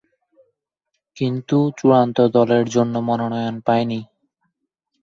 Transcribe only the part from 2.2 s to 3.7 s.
দলের জন্য মনোনয়ন